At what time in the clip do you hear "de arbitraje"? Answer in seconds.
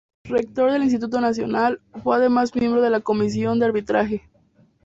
3.59-4.27